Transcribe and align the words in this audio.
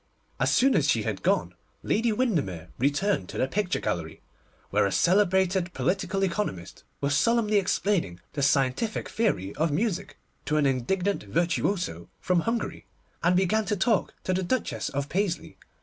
As 0.39 0.49
soon 0.51 0.73
as 0.75 0.89
she 0.89 1.03
had 1.03 1.21
gone, 1.21 1.53
Lady 1.83 2.11
Windermere 2.11 2.69
returned 2.79 3.29
to 3.29 3.37
the 3.37 3.47
picture 3.47 3.79
gallery, 3.79 4.23
where 4.71 4.87
a 4.87 4.91
celebrated 4.91 5.73
political 5.73 6.23
economist 6.23 6.83
was 7.01 7.15
solemnly 7.15 7.57
explaining 7.57 8.19
the 8.33 8.41
scientific 8.41 9.07
theory 9.07 9.53
of 9.57 9.69
music 9.71 10.17
to 10.45 10.57
an 10.57 10.65
indignant 10.65 11.21
virtuoso 11.21 12.09
from 12.19 12.39
Hungary, 12.39 12.87
and 13.21 13.35
began 13.35 13.65
to 13.65 13.75
talk 13.77 14.15
to 14.23 14.33
the 14.33 14.41
Duchess 14.41 14.89
of 14.89 15.07
Paisley. 15.07 15.55